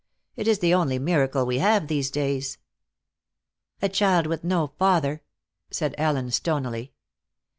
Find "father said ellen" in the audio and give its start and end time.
4.79-6.31